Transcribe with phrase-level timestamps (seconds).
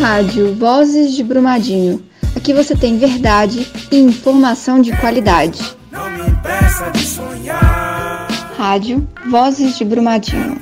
[0.00, 2.02] Rádio Vozes de Brumadinho.
[2.34, 5.76] Aqui você tem verdade e informação de qualidade.
[5.92, 8.26] Não me impeça de sonhar.
[8.56, 10.58] Rádio Vozes de Brumadinho.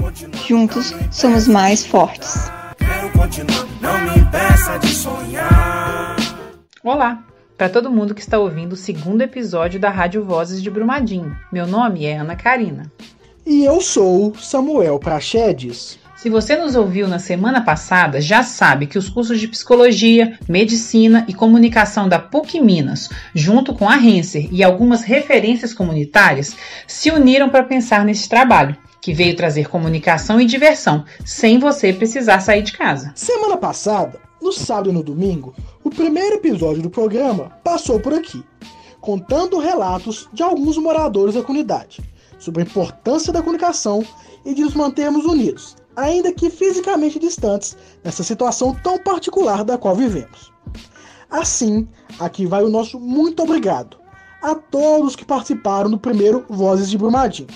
[0.48, 2.50] Juntos somos mais fortes.
[2.78, 6.16] Quero continuar, não me impeça de sonhar.
[6.82, 7.22] Olá,
[7.56, 11.36] para todo mundo que está ouvindo o segundo episódio da Rádio Vozes de Brumadinho.
[11.52, 12.90] Meu nome é Ana Karina.
[13.46, 15.96] E eu sou Samuel Prachedes.
[16.18, 21.24] Se você nos ouviu na semana passada, já sabe que os cursos de Psicologia, Medicina
[21.28, 26.56] e Comunicação da PUC Minas, junto com a Renser e algumas referências comunitárias,
[26.88, 32.40] se uniram para pensar nesse trabalho, que veio trazer comunicação e diversão, sem você precisar
[32.40, 33.12] sair de casa.
[33.14, 35.54] Semana passada, no sábado e no domingo,
[35.84, 38.42] o primeiro episódio do programa passou por aqui,
[39.00, 42.00] contando relatos de alguns moradores da comunidade
[42.40, 44.04] sobre a importância da comunicação
[44.44, 49.96] e de nos mantermos unidos ainda que fisicamente distantes, nessa situação tão particular da qual
[49.96, 50.52] vivemos.
[51.28, 53.98] Assim, aqui vai o nosso muito obrigado
[54.40, 57.48] a todos que participaram do primeiro Vozes de Brumadinho,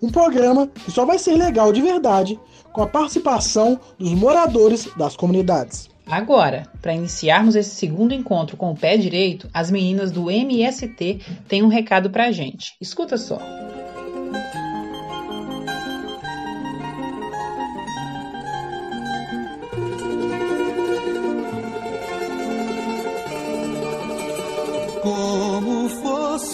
[0.00, 2.38] um programa que só vai ser legal de verdade
[2.72, 5.90] com a participação dos moradores das comunidades.
[6.06, 11.62] Agora, para iniciarmos esse segundo encontro com o pé direito, as meninas do MST têm
[11.62, 12.74] um recado para a gente.
[12.80, 13.38] Escuta só.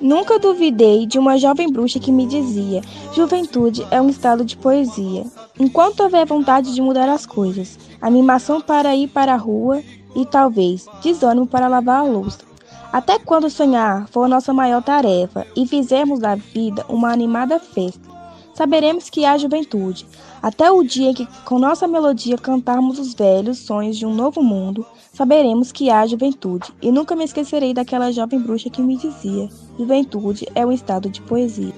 [0.00, 2.80] Nunca duvidei de uma jovem bruxa que me dizia:
[3.12, 5.26] juventude é um estado de poesia.
[5.58, 9.82] Enquanto houver vontade de mudar as coisas, animação para ir para a rua
[10.16, 12.38] e talvez desânimo para lavar a louça.
[12.90, 18.09] Até quando sonhar for a nossa maior tarefa e fizermos da vida uma animada festa,
[18.60, 20.06] saberemos que há juventude.
[20.42, 24.42] Até o dia em que, com nossa melodia, cantarmos os velhos sonhos de um novo
[24.42, 24.84] mundo,
[25.14, 26.70] saberemos que há juventude.
[26.82, 29.48] E nunca me esquecerei daquela jovem bruxa que me dizia:
[29.78, 31.72] juventude é um estado de poesia.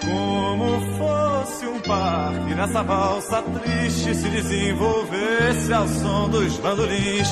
[0.00, 7.28] Como fosse um parque nessa valsa triste se desenvolvesse ao som dos bandolins.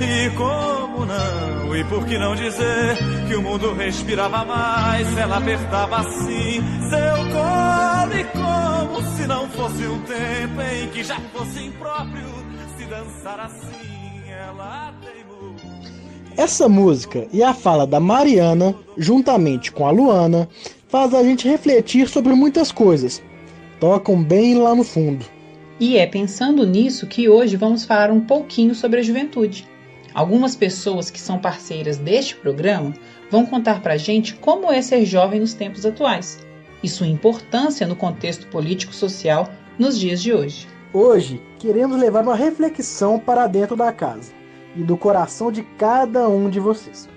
[0.00, 1.76] E como não?
[1.76, 2.96] E por que não dizer
[3.28, 5.16] que o mundo respirava mais?
[5.16, 11.20] Ela apertava assim seu colo e como se não fosse um tempo em que já
[11.34, 12.28] fosse impróprio
[12.78, 14.30] se dançar assim.
[14.30, 15.54] Ela teimou.
[16.34, 20.48] Essa música e a fala da Mariana, juntamente com a Luana,
[20.88, 23.22] faz a gente refletir sobre muitas coisas.
[23.78, 25.26] Tocam bem lá no fundo.
[25.78, 29.68] E é pensando nisso que hoje vamos falar um pouquinho sobre a juventude.
[30.12, 32.92] Algumas pessoas que são parceiras deste programa
[33.30, 36.38] vão contar para a gente como é ser jovem nos tempos atuais
[36.82, 40.66] e sua importância no contexto político-social nos dias de hoje.
[40.92, 44.32] Hoje, queremos levar uma reflexão para dentro da casa
[44.74, 47.08] e do coração de cada um de vocês.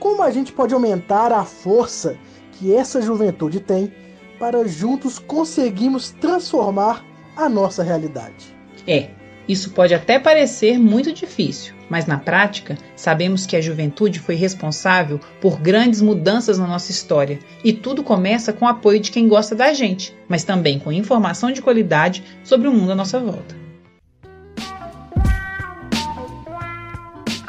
[0.00, 2.16] Como a gente pode aumentar a força
[2.52, 3.92] que essa juventude tem
[4.38, 7.04] para juntos conseguirmos transformar
[7.36, 8.56] a nossa realidade?
[8.86, 9.10] É,
[9.46, 15.20] isso pode até parecer muito difícil, mas na prática, sabemos que a juventude foi responsável
[15.40, 19.54] por grandes mudanças na nossa história, e tudo começa com o apoio de quem gosta
[19.54, 23.56] da gente, mas também com informação de qualidade sobre o mundo à nossa volta.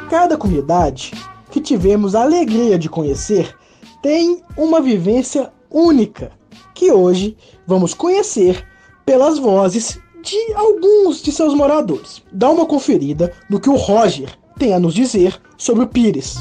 [0.10, 1.12] Cada comunidade
[1.52, 3.56] que tivemos a alegria de conhecer
[4.02, 6.32] tem uma vivência única,
[6.74, 7.38] que hoje
[7.68, 8.66] vamos conhecer
[9.06, 12.22] pelas vozes de alguns de seus moradores.
[12.32, 16.38] Dá uma conferida no que o Roger tem a nos dizer sobre o Pires.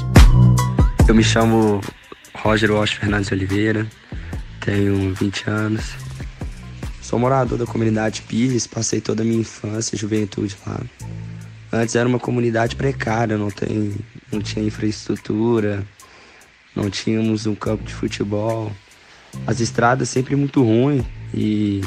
[1.07, 1.81] Eu me chamo
[2.35, 3.87] Roger Walsh Fernandes Oliveira,
[4.59, 5.93] tenho 20 anos.
[7.01, 10.79] Sou morador da comunidade Pires, passei toda a minha infância e juventude lá.
[11.71, 13.95] Antes era uma comunidade precária, não, tem,
[14.31, 15.85] não tinha infraestrutura,
[16.75, 18.71] não tínhamos um campo de futebol.
[19.47, 21.81] As estradas sempre muito ruins e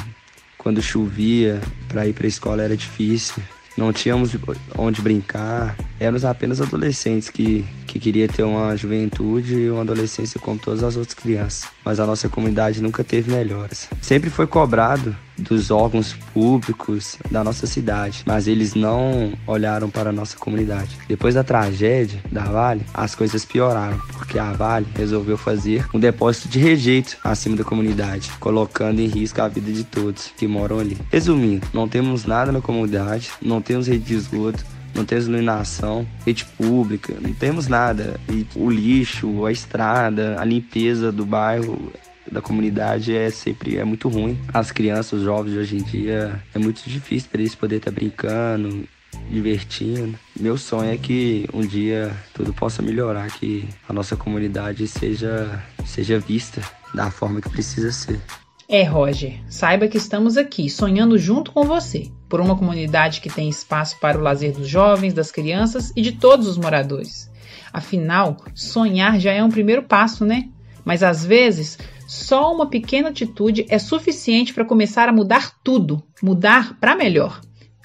[0.63, 3.43] quando chovia, para ir para a escola era difícil.
[3.77, 4.31] Não tínhamos
[4.77, 10.59] onde brincar, éramos apenas adolescentes que, que queria ter uma juventude e uma adolescência como
[10.59, 11.69] todas as outras crianças.
[11.85, 13.89] Mas a nossa comunidade nunca teve melhoras.
[14.01, 20.13] Sempre foi cobrado dos órgãos públicos da nossa cidade, mas eles não olharam para a
[20.13, 20.97] nossa comunidade.
[21.09, 26.49] Depois da tragédia da Vale, as coisas pioraram, porque a Vale resolveu fazer um depósito
[26.49, 30.99] de rejeito acima da comunidade, colocando em risco a vida de todos que moram ali.
[31.11, 34.65] Resumindo, não temos nada na comunidade, não temos rede de esgoto,
[34.95, 38.21] não temos iluminação, rede pública, não temos nada.
[38.31, 41.93] E o lixo, a estrada, a limpeza do bairro
[42.31, 44.39] da comunidade é sempre é muito ruim.
[44.53, 47.91] As crianças, os jovens de hoje em dia, é muito difícil para eles poderem estar
[47.91, 48.89] tá brincando,
[49.31, 50.19] divertindo.
[50.39, 56.19] Meu sonho é que um dia tudo possa melhorar, que a nossa comunidade seja, seja
[56.19, 56.63] vista
[56.95, 58.21] da forma que precisa ser.
[58.69, 63.51] É, Roger, saiba que estamos aqui sonhando junto com você, por uma comunidade que tem
[63.51, 67.31] espaço para o lazer dos jovens, das crianças e de todos os moradores.
[67.71, 70.49] Afinal, sonhar já é um primeiro passo, né?
[70.83, 76.79] Mas às vezes, só uma pequena atitude é suficiente para começar a mudar tudo, mudar
[76.81, 77.39] para melhor.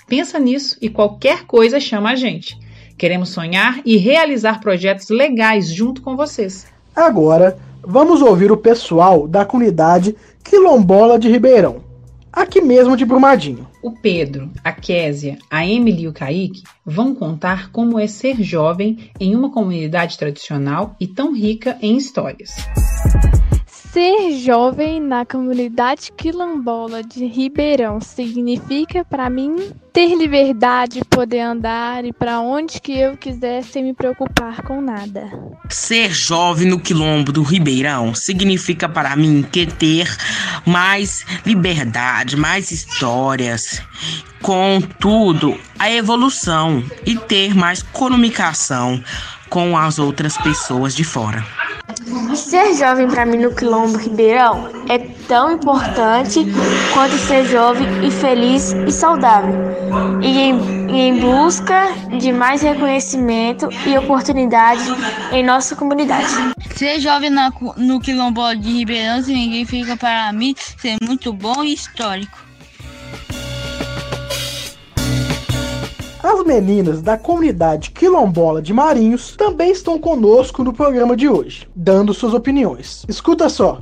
[0.07, 2.57] Pensa nisso e qualquer coisa chama a gente.
[2.97, 6.67] Queremos sonhar e realizar projetos legais junto com vocês.
[6.95, 11.86] Agora, vamos ouvir o pessoal da comunidade Quilombola de Ribeirão,
[12.37, 13.67] aqui mesmo de Brumadinho.
[13.81, 19.11] O Pedro, a Késia, a Emily e o Kaique vão contar como é ser jovem
[19.19, 22.55] em uma comunidade tradicional e tão rica em histórias.
[23.97, 32.13] Ser jovem na comunidade quilombola de Ribeirão significa para mim ter liberdade, poder andar e
[32.13, 35.27] para onde que eu quiser sem me preocupar com nada.
[35.67, 40.15] Ser jovem no quilombo do Ribeirão significa para mim que ter
[40.63, 43.81] mais liberdade, mais histórias,
[44.43, 49.03] contudo, a evolução e ter mais comunicação
[49.49, 51.43] com as outras pessoas de fora.
[52.35, 54.97] Ser jovem para mim no Quilombo Ribeirão é
[55.27, 56.45] tão importante
[56.93, 59.53] quanto ser jovem e feliz e saudável,
[60.21, 64.83] e em, e em busca de mais reconhecimento e oportunidade
[65.31, 66.27] em nossa comunidade.
[66.75, 72.46] Ser jovem na, no Quilombo de Ribeirão significa para mim ser muito bom e histórico.
[76.29, 82.13] As meninas da comunidade quilombola de Marinhos também estão conosco no programa de hoje, dando
[82.13, 83.05] suas opiniões.
[83.07, 83.79] Escuta só.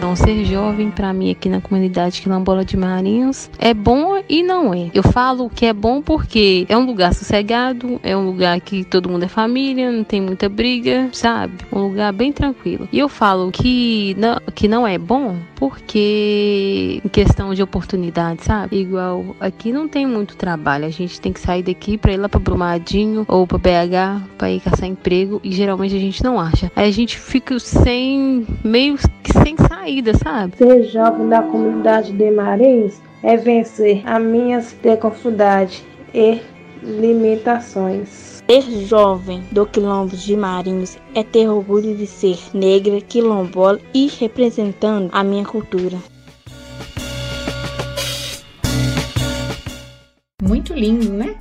[0.00, 4.72] Então, ser jovem para mim aqui na comunidade Quilombola de Marinhos é bom e não
[4.72, 4.90] é.
[4.94, 9.10] Eu falo que é bom porque é um lugar sossegado, é um lugar que todo
[9.10, 11.52] mundo é família, não tem muita briga, sabe?
[11.70, 12.88] Um lugar bem tranquilo.
[12.90, 18.80] E eu falo que não, que não é bom porque em questão de oportunidade, sabe?
[18.80, 22.26] Igual aqui não tem muito trabalho, a gente tem que sair daqui para ir lá
[22.26, 26.72] para Brumadinho ou para BH para ir caçar emprego e geralmente a gente não acha.
[26.74, 30.56] Aí a gente fica sem meio que sem sair saída, sabe?
[30.56, 35.84] Ser jovem da comunidade de Marins é vencer as minhas dificuldades
[36.14, 36.40] e
[36.82, 38.40] limitações.
[38.48, 45.10] Ser jovem do quilombo de Marinhos é ter orgulho de ser negra, quilombola e representando
[45.12, 45.98] a minha cultura.
[50.42, 51.36] Muito lindo, né?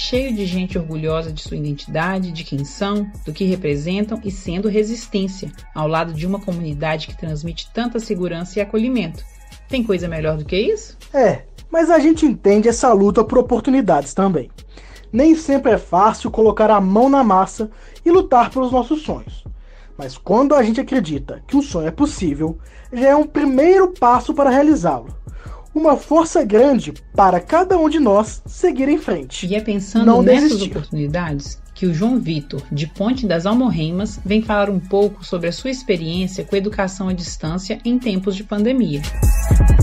[0.00, 4.68] Cheio de gente orgulhosa de sua identidade, de quem são, do que representam e sendo
[4.68, 9.22] resistência, ao lado de uma comunidade que transmite tanta segurança e acolhimento.
[9.68, 10.96] Tem coisa melhor do que isso?
[11.12, 14.50] É, mas a gente entende essa luta por oportunidades também.
[15.12, 17.70] Nem sempre é fácil colocar a mão na massa
[18.04, 19.44] e lutar pelos nossos sonhos.
[19.98, 22.58] Mas quando a gente acredita que um sonho é possível,
[22.90, 25.19] já é um primeiro passo para realizá-lo
[25.74, 29.46] uma força grande para cada um de nós seguir em frente.
[29.46, 30.70] E é pensando Não nessas desistir.
[30.70, 35.52] oportunidades que o João Vitor, de Ponte das Almorreimas, vem falar um pouco sobre a
[35.52, 39.00] sua experiência com educação à distância em tempos de pandemia.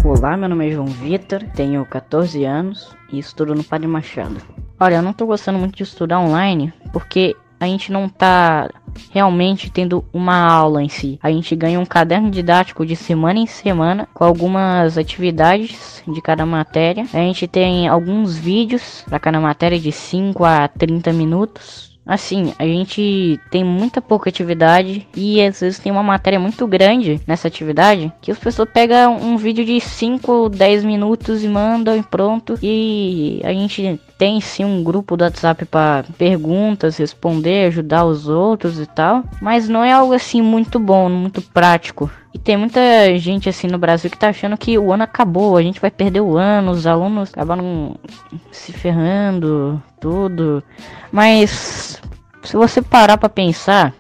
[0.03, 4.37] Olá, meu nome é João Vitor, tenho 14 anos e estudo no Padre Machado.
[4.79, 8.69] Olha, eu não estou gostando muito de estudar online porque a gente não tá
[9.11, 11.19] realmente tendo uma aula em si.
[11.21, 16.45] A gente ganha um caderno didático de semana em semana com algumas atividades de cada
[16.45, 17.03] matéria.
[17.13, 22.65] A gente tem alguns vídeos para cada matéria de 5 a 30 minutos Assim, a
[22.65, 28.11] gente tem muita pouca atividade e às vezes tem uma matéria muito grande nessa atividade
[28.21, 32.57] que as pessoas pegam um vídeo de 5, 10 minutos e mandam e pronto.
[32.61, 38.79] E a gente tem sim um grupo do WhatsApp para perguntas, responder, ajudar os outros
[38.79, 42.09] e tal, mas não é algo assim muito bom, muito prático.
[42.37, 42.79] E tem muita
[43.17, 46.21] gente assim no Brasil que tá achando que o ano acabou, a gente vai perder
[46.21, 47.95] o ano, os alunos acabaram
[48.51, 50.63] se ferrando, tudo.
[51.11, 51.99] Mas
[52.43, 53.91] se você parar para pensar,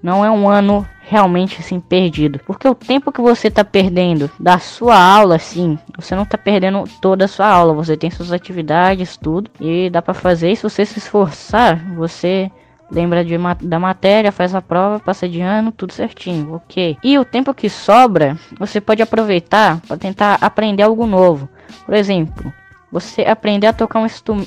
[0.00, 2.38] não é um ano realmente assim perdido.
[2.46, 6.84] Porque o tempo que você tá perdendo da sua aula assim, você não tá perdendo
[7.02, 10.62] toda a sua aula, você tem suas atividades, tudo, e dá para fazer, e se
[10.62, 12.48] você se esforçar, você
[12.90, 16.96] lembra de, da matéria, faz a prova, passa de ano, tudo certinho, ok.
[17.02, 21.48] E o tempo que sobra, você pode aproveitar para tentar aprender algo novo.
[21.84, 22.52] Por exemplo,
[23.00, 24.06] você aprender a tocar um,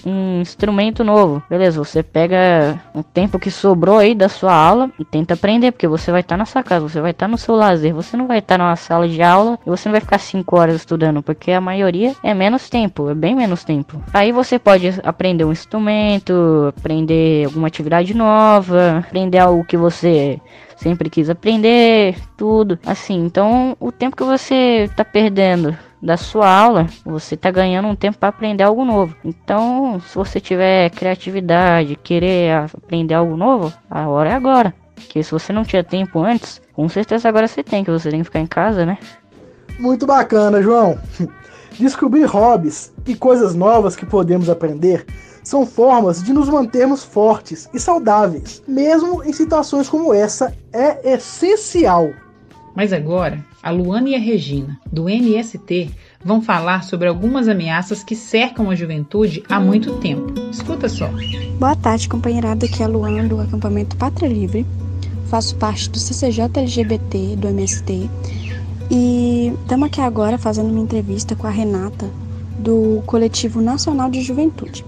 [0.10, 1.42] um, instrumento novo.
[1.48, 5.88] Beleza, você pega um tempo que sobrou aí da sua aula e tenta aprender, porque
[5.88, 8.18] você vai estar tá na sua casa, você vai estar tá no seu lazer, você
[8.18, 10.76] não vai estar tá numa sala de aula e você não vai ficar 5 horas
[10.78, 14.02] estudando, porque a maioria é menos tempo, é bem menos tempo.
[14.12, 20.42] Aí você pode aprender um instrumento, aprender alguma atividade nova, aprender algo que você
[20.76, 22.80] sempre quis aprender, tudo.
[22.84, 27.96] Assim, então o tempo que você tá perdendo da sua aula, você está ganhando um
[27.96, 29.16] tempo para aprender algo novo.
[29.24, 34.74] Então, se você tiver criatividade, querer aprender algo novo, a hora é agora.
[34.96, 38.20] Porque se você não tinha tempo antes, com certeza agora você tem, que você tem
[38.20, 38.98] que ficar em casa, né?
[39.78, 40.98] Muito bacana, João.
[41.80, 45.06] Descobrir hobbies e coisas novas que podemos aprender
[45.44, 48.62] são formas de nos mantermos fortes e saudáveis.
[48.68, 52.10] Mesmo em situações como essa, é essencial.
[52.80, 55.90] Mas agora, a Luana e a Regina, do MST,
[56.24, 60.34] vão falar sobre algumas ameaças que cercam a juventude há muito tempo.
[60.50, 61.10] Escuta só.
[61.60, 62.66] Boa tarde, companheirada.
[62.66, 64.66] Aqui é a Luana, do acampamento Pátria Livre.
[65.26, 68.10] Faço parte do CCJ LGBT, do MST.
[68.90, 72.10] E estamos aqui agora fazendo uma entrevista com a Renata,
[72.60, 74.86] do Coletivo Nacional de Juventude.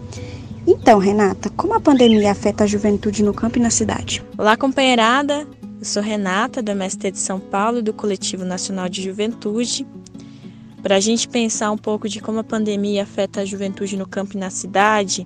[0.66, 4.24] Então, Renata, como a pandemia afeta a juventude no campo e na cidade?
[4.38, 5.46] Olá, companheirada.
[5.82, 9.88] Eu sou Renata, do MST de São Paulo e do Coletivo Nacional de Juventude.
[10.84, 14.38] Para a gente pensar um pouco de como a pandemia afeta a juventude no campo
[14.38, 15.26] e na cidade,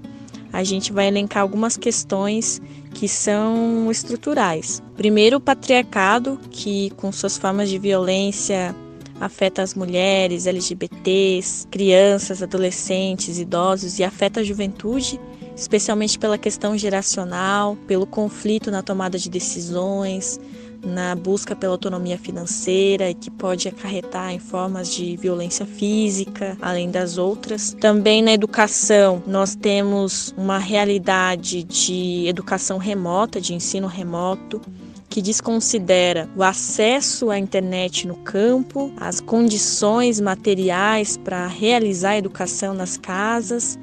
[0.53, 2.61] a gente vai elencar algumas questões
[2.93, 4.81] que são estruturais.
[4.95, 8.73] Primeiro, o patriarcado, que com suas formas de violência
[9.19, 15.19] afeta as mulheres, LGBTs, crianças, adolescentes, idosos e afeta a juventude
[15.55, 20.39] especialmente pela questão geracional, pelo conflito na tomada de decisões,
[20.85, 26.91] na busca pela autonomia financeira e que pode acarretar em formas de violência física, além
[26.91, 27.75] das outras.
[27.79, 34.61] Também na educação, nós temos uma realidade de educação remota, de ensino remoto,
[35.09, 42.73] que desconsidera o acesso à internet no campo, as condições materiais para realizar a educação
[42.73, 43.79] nas casas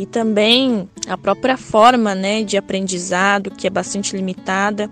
[0.00, 4.90] e também a própria forma né, de aprendizado, que é bastante limitada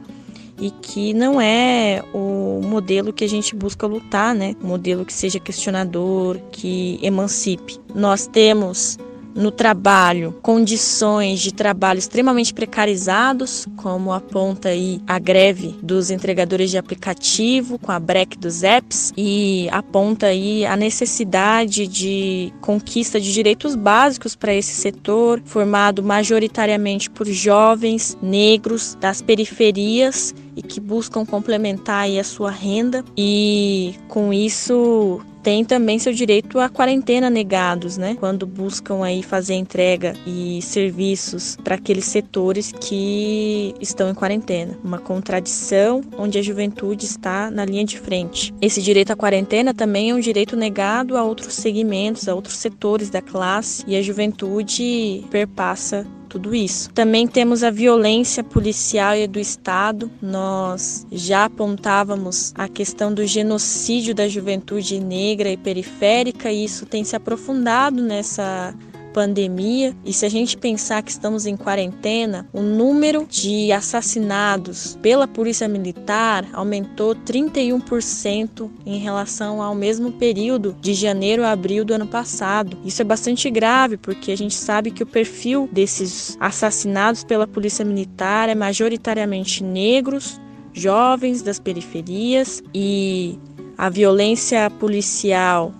[0.60, 4.54] e que não é o modelo que a gente busca lutar, né?
[4.62, 7.80] Um modelo que seja questionador, que emancipe.
[7.94, 8.98] Nós temos
[9.38, 16.76] no trabalho, condições de trabalho extremamente precarizados, como aponta aí a greve dos entregadores de
[16.76, 23.76] aplicativo com a break dos apps e aponta aí a necessidade de conquista de direitos
[23.76, 32.02] básicos para esse setor, formado majoritariamente por jovens negros das periferias e que buscam complementar
[32.02, 38.16] aí a sua renda e com isso tem também seu direito à quarentena negados, né?
[38.18, 44.76] Quando buscam aí fazer entrega e serviços para aqueles setores que estão em quarentena.
[44.82, 48.52] Uma contradição onde a juventude está na linha de frente.
[48.60, 53.08] Esse direito à quarentena também é um direito negado a outros segmentos, a outros setores
[53.08, 56.90] da classe e a juventude perpassa tudo isso.
[56.90, 60.10] Também temos a violência policial e do Estado.
[60.20, 67.02] Nós já apontávamos a questão do genocídio da juventude negra e periférica, e isso tem
[67.04, 68.74] se aprofundado nessa
[69.12, 69.94] pandemia.
[70.04, 75.68] E se a gente pensar que estamos em quarentena, o número de assassinados pela Polícia
[75.68, 82.76] Militar aumentou 31% em relação ao mesmo período de janeiro a abril do ano passado.
[82.84, 87.84] Isso é bastante grave porque a gente sabe que o perfil desses assassinados pela Polícia
[87.84, 90.40] Militar é majoritariamente negros,
[90.72, 93.38] jovens das periferias e
[93.76, 95.72] a violência policial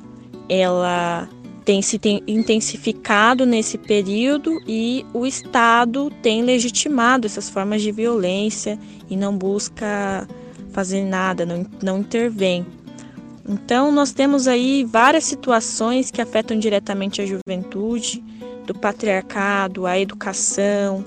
[0.48, 1.28] ela
[1.68, 8.78] tem se intensificado nesse período e o Estado tem legitimado essas formas de violência
[9.10, 10.26] e não busca
[10.72, 12.64] fazer nada, não, não intervém.
[13.46, 18.24] Então, nós temos aí várias situações que afetam diretamente a juventude,
[18.64, 21.04] do patriarcado, a educação,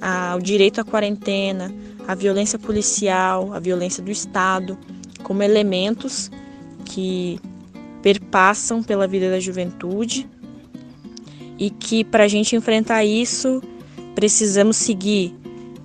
[0.00, 1.74] a, o direito à quarentena,
[2.06, 4.78] a violência policial, a violência do Estado
[5.24, 6.30] como elementos
[6.84, 7.40] que
[8.04, 10.28] perpassam pela vida da juventude
[11.58, 13.62] e que para a gente enfrentar isso
[14.14, 15.34] precisamos seguir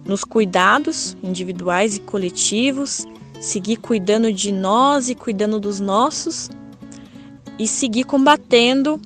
[0.03, 3.07] nos cuidados individuais e coletivos,
[3.39, 6.49] seguir cuidando de nós e cuidando dos nossos
[7.57, 8.99] e seguir combatendo,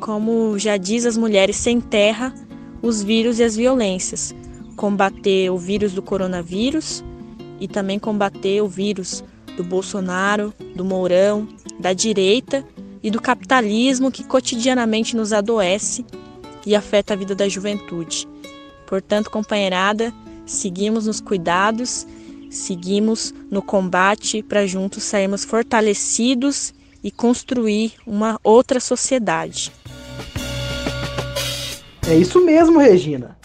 [0.00, 2.34] como já diz as mulheres sem terra,
[2.82, 4.34] os vírus e as violências.
[4.74, 7.04] Combater o vírus do coronavírus
[7.60, 9.22] e também combater o vírus
[9.56, 11.48] do Bolsonaro, do Mourão,
[11.78, 12.64] da direita
[13.02, 16.04] e do capitalismo que cotidianamente nos adoece
[16.64, 18.28] e afeta a vida da juventude.
[18.86, 20.12] Portanto, companheirada,
[20.44, 22.06] seguimos nos cuidados,
[22.50, 29.72] seguimos no combate para juntos sairmos fortalecidos e construir uma outra sociedade.
[32.08, 33.36] É isso mesmo, Regina.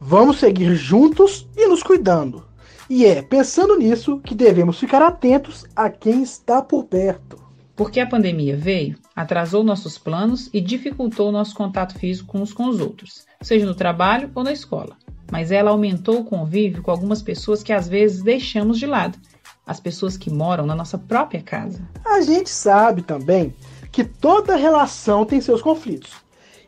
[0.00, 2.47] Vamos seguir juntos e nos cuidando.
[2.90, 7.38] E é pensando nisso que devemos ficar atentos a quem está por perto.
[7.76, 12.80] Porque a pandemia veio, atrasou nossos planos e dificultou nosso contato físico uns com os
[12.80, 14.96] outros, seja no trabalho ou na escola.
[15.30, 19.18] Mas ela aumentou o convívio com algumas pessoas que às vezes deixamos de lado,
[19.66, 21.86] as pessoas que moram na nossa própria casa.
[22.06, 23.54] A gente sabe também
[23.92, 26.12] que toda relação tem seus conflitos.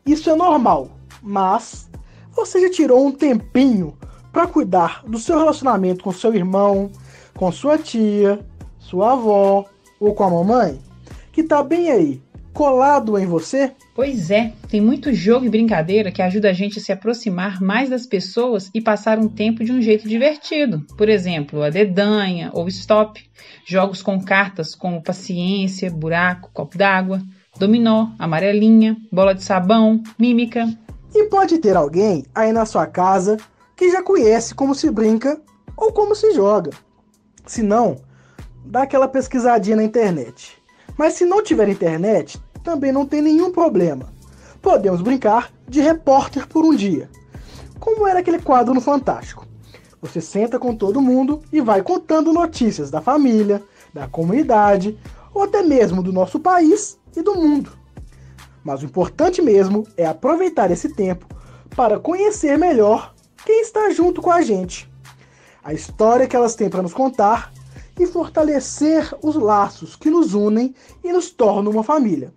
[0.05, 0.91] Isso é normal,
[1.23, 1.89] mas
[2.31, 3.97] você já tirou um tempinho
[4.33, 6.91] para cuidar do seu relacionamento com seu irmão,
[7.35, 8.41] com sua tia,
[8.79, 9.65] sua avó
[9.99, 10.79] ou com a mamãe,
[11.33, 12.23] que tá bem aí,
[12.53, 13.73] colado em você?
[13.95, 17.91] Pois é, tem muito jogo e brincadeira que ajuda a gente a se aproximar mais
[17.91, 20.85] das pessoas e passar um tempo de um jeito divertido.
[20.97, 23.23] Por exemplo, a dedanha ou stop,
[23.67, 27.21] jogos com cartas como paciência, buraco, copo d'água,
[27.59, 30.67] dominó, amarelinha, bola de sabão, mímica.
[31.15, 33.37] E pode ter alguém aí na sua casa
[33.81, 35.41] que já conhece como se brinca
[35.75, 36.71] ou como se joga.
[37.47, 37.97] Se não,
[38.63, 40.63] dá aquela pesquisadinha na internet.
[40.99, 44.13] Mas se não tiver internet, também não tem nenhum problema.
[44.61, 47.09] Podemos brincar de repórter por um dia.
[47.79, 49.47] Como era aquele quadro no Fantástico.
[50.03, 53.63] Você senta com todo mundo e vai contando notícias da família,
[53.95, 54.99] da comunidade
[55.33, 57.73] ou até mesmo do nosso país e do mundo.
[58.63, 61.25] Mas o importante mesmo é aproveitar esse tempo
[61.75, 63.15] para conhecer melhor
[63.51, 64.89] quem está junto com a gente,
[65.65, 67.53] a história que elas têm para nos contar
[67.99, 72.33] e fortalecer os laços que nos unem e nos tornam uma família.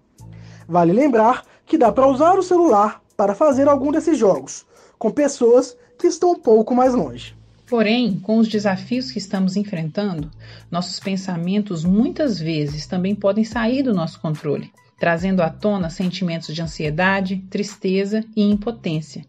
[0.67, 4.65] Vale lembrar que dá para usar o celular para fazer algum desses jogos,
[4.97, 7.38] com pessoas que estão um pouco mais longe.
[7.67, 10.32] Porém, com os desafios que estamos enfrentando,
[10.71, 16.62] nossos pensamentos muitas vezes também podem sair do nosso controle, trazendo à tona sentimentos de
[16.63, 19.23] ansiedade, tristeza e impotência.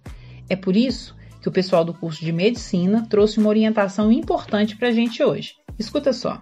[0.49, 4.89] É por isso que o pessoal do curso de medicina trouxe uma orientação importante para
[4.89, 5.53] a gente hoje.
[5.79, 6.41] Escuta só.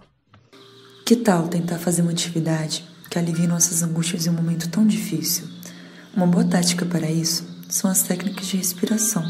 [1.04, 5.48] Que tal tentar fazer uma atividade que alivie nossas angústias em um momento tão difícil?
[6.14, 9.28] Uma boa tática para isso são as técnicas de respiração,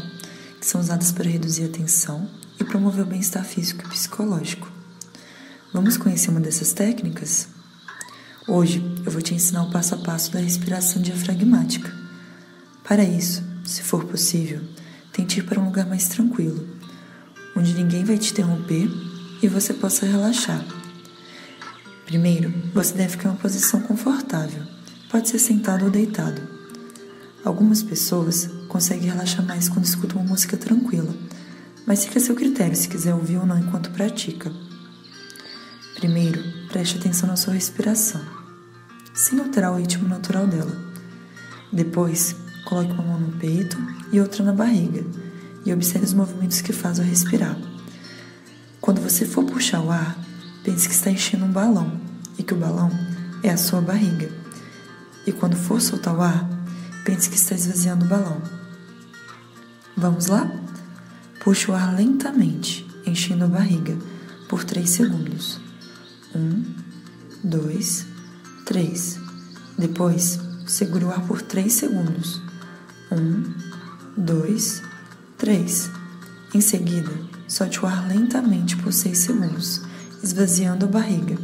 [0.59, 4.71] que são usadas para reduzir a tensão e promover o bem-estar físico e psicológico.
[5.73, 7.47] Vamos conhecer uma dessas técnicas?
[8.47, 11.91] Hoje eu vou te ensinar o passo a passo da respiração diafragmática.
[12.83, 14.61] Para isso, se for possível,
[15.13, 16.67] Tente ir para um lugar mais tranquilo,
[17.55, 18.89] onde ninguém vai te interromper
[19.41, 20.65] e você possa relaxar.
[22.05, 24.63] Primeiro, você deve ficar em uma posição confortável.
[25.09, 26.41] Pode ser sentado ou deitado.
[27.45, 31.13] Algumas pessoas conseguem relaxar mais quando escutam uma música tranquila,
[31.85, 34.51] mas fica a seu critério se quiser ouvir ou não enquanto pratica.
[35.95, 38.21] Primeiro, preste atenção na sua respiração,
[39.13, 40.75] sem alterar o ritmo natural dela.
[41.71, 42.35] Depois,
[42.73, 43.77] Coloque uma mão no peito
[44.11, 45.05] e outra na barriga
[45.63, 47.55] e observe os movimentos que faz ao respirar.
[48.81, 50.17] Quando você for puxar o ar,
[50.63, 52.01] pense que está enchendo um balão
[52.35, 52.89] e que o balão
[53.43, 54.27] é a sua barriga.
[55.27, 56.49] E quando for soltar o ar,
[57.05, 58.41] pense que está esvaziando o balão.
[59.95, 60.51] Vamos lá?
[61.43, 63.95] Puxe o ar lentamente, enchendo a barriga
[64.49, 65.61] por 3 segundos.
[66.35, 66.63] Um,
[67.43, 68.07] dois,
[68.65, 69.19] três.
[69.77, 72.42] Depois, segure o ar por 3 segundos.
[73.13, 73.53] Um,
[74.17, 74.81] dois,
[75.37, 75.89] três.
[76.51, 77.11] Em seguida,
[77.47, 79.81] solte o ar lentamente por seis segundos,
[80.23, 81.37] esvaziando a barriga.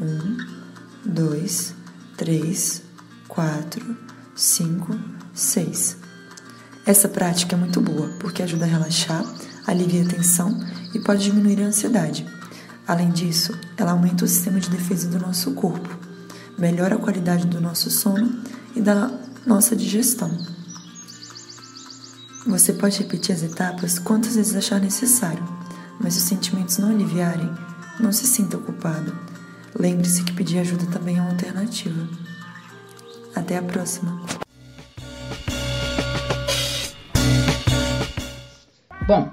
[0.00, 0.38] Um,
[1.04, 1.74] dois,
[2.16, 2.82] três,
[3.28, 3.96] quatro,
[4.34, 4.98] cinco,
[5.34, 5.98] seis.
[6.86, 9.24] Essa prática é muito boa porque ajuda a relaxar,
[9.66, 10.58] alivia a tensão
[10.94, 12.26] e pode diminuir a ansiedade.
[12.88, 15.88] Além disso, ela aumenta o sistema de defesa do nosso corpo,
[16.58, 18.42] melhora a qualidade do nosso sono
[18.74, 19.10] e da
[19.46, 20.51] nossa digestão.
[22.46, 25.42] Você pode repetir as etapas quantas vezes achar necessário,
[26.00, 27.48] mas se os sentimentos não aliviarem,
[28.00, 29.16] não se sinta culpado.
[29.78, 32.08] Lembre-se que pedir ajuda também é uma alternativa.
[33.34, 34.20] Até a próxima.
[39.06, 39.30] Bom,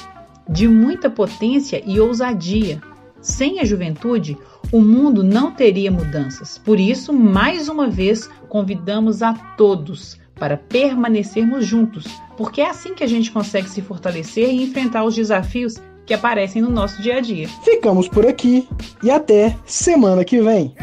[0.48, 2.80] de muita potência e ousadia.
[3.20, 4.38] Sem a juventude,
[4.72, 6.56] o mundo não teria mudanças.
[6.56, 12.06] Por isso, mais uma vez, convidamos a todos para permanecermos juntos,
[12.37, 15.74] porque é assim que a gente consegue se fortalecer e enfrentar os desafios
[16.12, 17.48] que aparecem no nosso dia a dia.
[17.64, 18.68] Ficamos por aqui
[19.03, 20.75] e até semana que vem.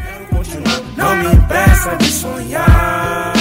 [0.96, 3.32] Não me impeça de sonhar.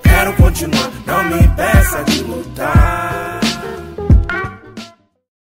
[0.00, 3.27] Quero continuar, não me impeça de lutar.